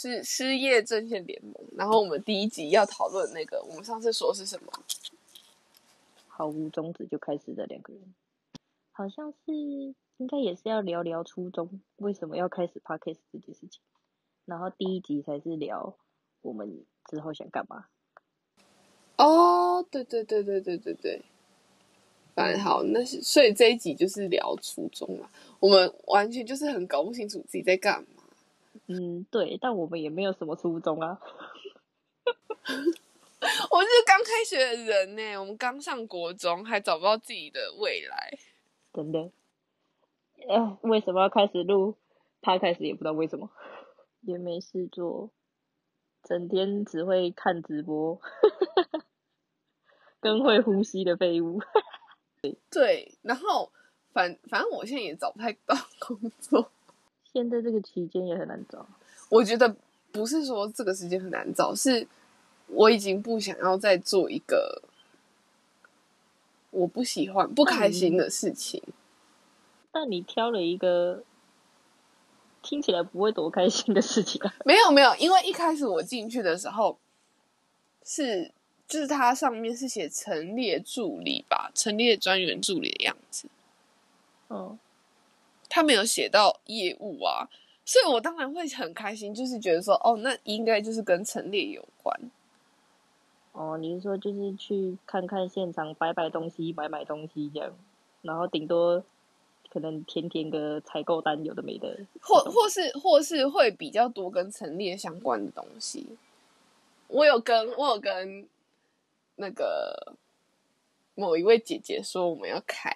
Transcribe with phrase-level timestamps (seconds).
[0.00, 1.54] 是失业阵线联盟。
[1.76, 4.72] 然后我们第一集要讨论那个，我们上次说是什么？
[6.26, 8.02] 毫无宗旨就开始的两个人，
[8.92, 13.78] 好像是应该也是要聊聊初中为什么要开始 podcast 这件事情。
[14.46, 15.94] 然后第一集才是聊
[16.40, 17.84] 我们之后想干嘛。
[19.18, 21.20] 哦，对对对对对对对。
[22.34, 25.28] 反正好，那是所以这一集就是聊初中嘛。
[25.58, 28.19] 我们完全就是很搞不清楚自己在干嘛。
[28.86, 31.20] 嗯，对，但我们也没有什么初衷啊。
[33.70, 38.38] 我是刚开学的人呢，我们刚上国中，还找不到自己的未来。
[38.92, 39.30] 真的？
[40.48, 41.96] 呃，为什么要开始录？
[42.42, 43.50] 他开始也不知道为什么，
[44.22, 45.30] 也没事做，
[46.22, 48.20] 整天只会看直播，
[50.20, 51.60] 跟会呼吸的废物。
[52.70, 53.72] 对，然后
[54.12, 56.70] 反反正我现在也找不太到工作。
[57.32, 58.86] 现在这个期间也很难找。
[59.28, 59.76] 我觉得
[60.10, 62.06] 不是说这个时间很难找，是
[62.66, 64.82] 我已经不想要再做一个
[66.70, 68.82] 我不喜欢、不开心的事情。
[69.92, 71.22] 但你挑了一个
[72.62, 74.54] 听起来不会多开心的事情啊？
[74.64, 76.98] 没有没有，因为一开始我进去的时候
[78.04, 78.52] 是
[78.88, 83.48] 就是它上面是写陈列助理吧，陈列专员助理的样子。
[84.48, 84.78] 嗯。
[85.70, 87.48] 他没有写到业务啊，
[87.86, 92.20] 所以我当然会很开心，就是觉得说，哦，那应该就是跟陈列有关。
[93.52, 97.72] 哦，你是说就是去看看现场，摆摆东西，买买东西这样，
[98.22, 99.02] 然后顶多
[99.70, 106.06] 可能填填个采购单，有的没的，或或是或是会比较多跟陈列相关的东西。
[107.08, 108.46] 我有跟我有跟
[109.36, 110.14] 那个
[111.14, 112.92] 某一位姐姐说，我们要开。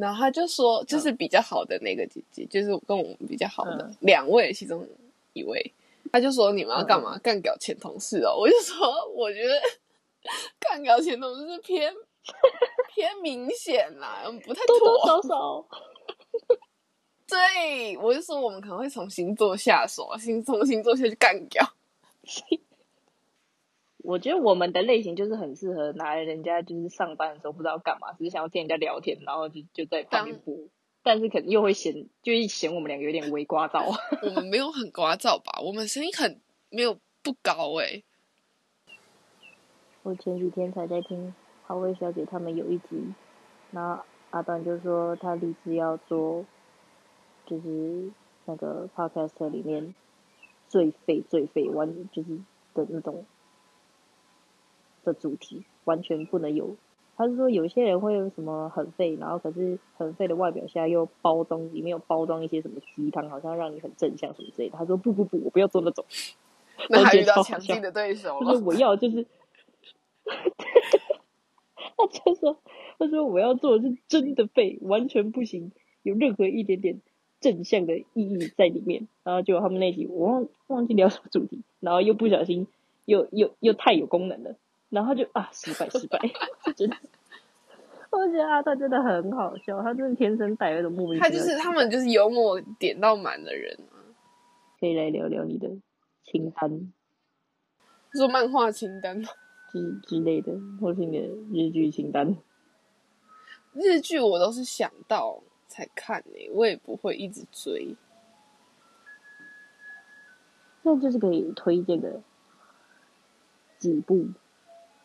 [0.00, 4.86] 然后他就说，就是比较好的那个姐姐，就是跟我们比较好的两位其中
[5.34, 5.72] 一位，
[6.10, 7.18] 他就说你们要干嘛？
[7.18, 8.34] 干掉前同事哦！
[8.36, 9.54] 我就说，我觉得
[10.58, 11.92] 干掉前同事偏
[12.94, 15.66] 偏明显啦，不太多多少少。
[17.28, 21.64] 对，我就说我们可能会从星座下手，星从星座下去干掉。
[24.02, 30.56] 我觉得我们的类型就是很适合拿来人家就是上班的时候不知道干嘛，只是想要听人家聊天，然后就就在旁边播。
[31.02, 33.96] 但是可能又会嫌，就嫌我们两个有点微聒噪。
[34.22, 35.60] 我们没有很聒噪吧？
[35.62, 38.02] 我们声音很没有不高哎。
[40.02, 41.34] 我前几天才在听
[41.66, 43.14] 华为小姐他们有一集，
[43.70, 46.44] 然后阿段就说他立志要做，
[47.46, 48.10] 就是
[48.44, 49.94] 那个 podcast 里面
[50.68, 52.38] 最废最废完就是
[52.74, 53.24] 的那种。
[55.04, 56.76] 的主题完全不能有，
[57.16, 64.78] 他是说有些人会有什么很废，然后可是很废的外表下又包装里面有包装一些什么鸡汤，好像让你很正向什么之类的。
[64.78, 66.04] 他说不不不，我不要做那种。
[66.88, 68.46] 那还遇到强劲的对手了。
[68.46, 69.26] 他说我要就是，
[70.24, 72.56] 他就说
[72.98, 75.72] 他说我要做的是真的废，完全不行，
[76.02, 77.02] 有任何一点点
[77.38, 79.08] 正向的意义在里面。
[79.24, 82.66] 然后就他们那集我忘忘记聊什么主题，然后又不小心
[83.04, 84.56] 又又又太有功能了。
[84.90, 86.18] 然后就啊，失败失败，
[86.64, 86.96] 就觉得，
[88.10, 91.18] 我觉得啊，他真的很好笑，他真的天生带一种莫名。
[91.18, 93.78] 他就是他们就是幽默点到满的人
[94.78, 95.68] 可以来聊聊你的
[96.24, 96.92] 清单，
[98.12, 99.22] 做漫画清单
[99.70, 102.36] 之之类的，或是你的日剧清单。
[103.72, 107.94] 日剧我都是想到才看诶，我也不会一直追。
[110.82, 112.20] 那就是可以推荐的
[113.78, 114.26] 几部。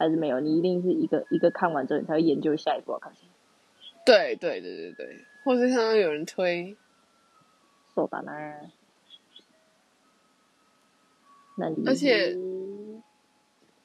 [0.00, 3.28] 还是没有，你一定是一个一个看完之后，你才会研究下一步要看什么。
[4.06, 6.74] 对对对对对，或是看到有人推，
[7.94, 8.32] 手打呢？
[11.58, 12.34] 那你而且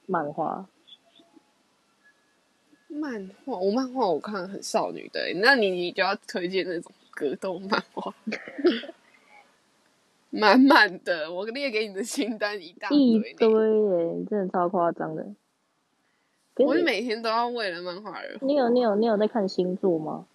[0.05, 0.69] 漫画，
[2.87, 8.15] 漫画我漫画我看很少女的，那你你就要推荐那种格斗漫画。
[10.31, 14.13] 满满的，我列给你的清单一大一堆堆呢。
[14.13, 15.25] 耶，真的超夸张的。
[16.55, 18.47] 可我是是每天都要为了漫画而活。
[18.47, 20.25] 你有你有你有在看星座吗？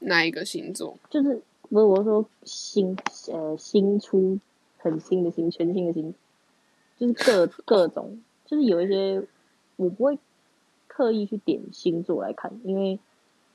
[0.00, 0.96] 哪一个星座？
[1.10, 2.96] 就是不是我说新
[3.30, 4.38] 呃新出
[4.78, 6.14] 很新的新全新的新，
[6.98, 9.22] 就是各 各种就是有一些
[9.76, 10.18] 我不会
[10.88, 12.98] 刻意去点星座来看，因为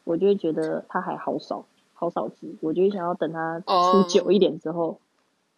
[0.03, 4.99] 我就会觉得它还好少好少集，我就会想要等它哦出久一点之后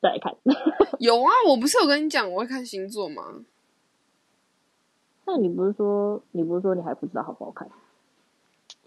[0.01, 0.33] 再来看。
[0.99, 3.43] 有啊，我不是有跟你讲我会看星座吗？
[5.27, 7.69] 那你不是说你不是说你还不知道好不好看？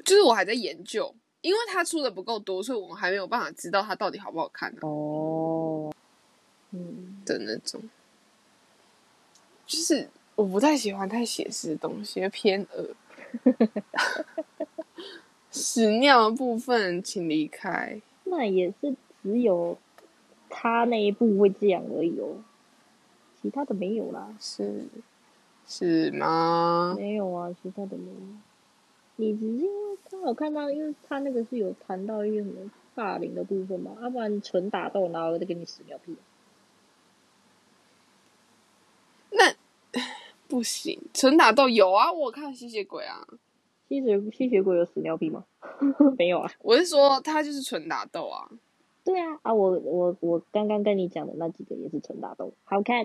[0.02, 5.92] 就是我还在研究，因为它出的不够多，所以我还没有办法知道它到底好不好看、啊、哦，
[6.70, 7.82] 嗯，的那种。
[9.66, 12.88] 就是我不太喜欢太写实的东西，偏恶。
[15.52, 18.00] 屎尿的部分请离开。
[18.25, 19.76] 那也是只有
[20.48, 22.42] 他那一部会这样而已哦，
[23.42, 24.34] 其他的没有啦。
[24.40, 24.87] 是
[25.66, 26.94] 是吗？
[26.96, 28.16] 没有啊，其他的没有。
[29.16, 36.16] 你只是因为刚好看到，因为他那个是有谈到一个什么霸凌的部分嘛，要、不然纯打斗，然后再给你屎尿屁。
[39.30, 39.54] 那
[40.48, 43.26] 不行，纯打斗有啊，我有看吸血鬼啊。
[43.88, 45.44] 吸血吸血鬼有屎尿屁吗？
[46.16, 46.50] 没有啊。
[46.62, 48.48] 我是说，他就是纯打斗啊。
[49.04, 53.04] 对啊，啊，我我我刚刚跟你讲的那几个也是纯打斗，好看，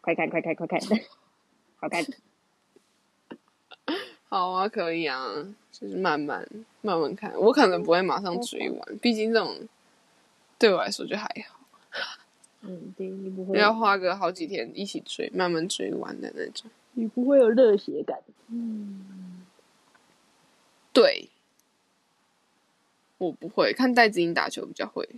[0.00, 0.80] 快看快看快看，
[1.80, 2.04] 好看。
[4.28, 5.26] 好啊，可以啊，
[5.72, 6.46] 就是慢慢
[6.82, 7.32] 慢慢看。
[7.34, 9.66] 我可能不会马上追完，毕竟这种
[10.56, 11.58] 对我来说就还好，
[12.60, 16.70] 嗯，对你不会要花个好几天一起追，慢慢追完的那种。
[16.92, 18.20] 你不会有热血感。
[18.46, 19.44] 嗯，
[20.92, 21.28] 对，
[23.18, 25.08] 我不会看戴子英打球比较会。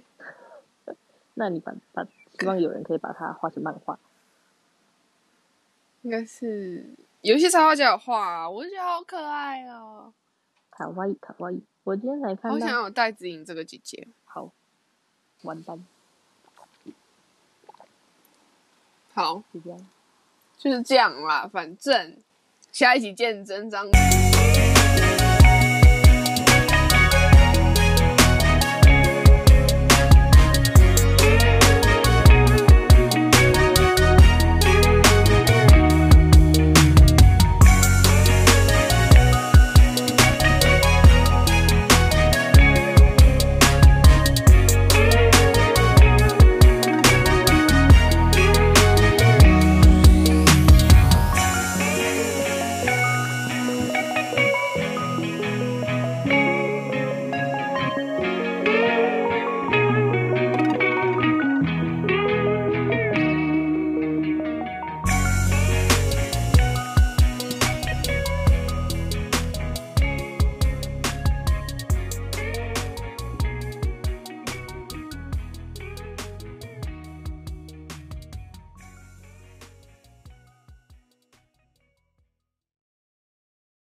[1.34, 2.04] 那你把把
[2.38, 3.98] 希望有人可以把它画成漫画。
[6.02, 6.84] 应该是
[7.20, 10.12] 有一些插画家有画啊，我就觉得好可爱哦，
[10.70, 14.08] 卡哇伊卡哇伊，我今天才看到，好想要有戴子颖这个姐姐。
[14.24, 14.50] 好，
[15.42, 15.84] 完蛋，
[19.14, 19.78] 好，就这样。
[20.58, 22.16] 就是这样啦，反正
[22.72, 23.88] 下一集见真章。